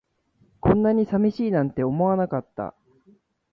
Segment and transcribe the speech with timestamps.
[0.61, 2.73] こんなに寂しいなんて思わなかった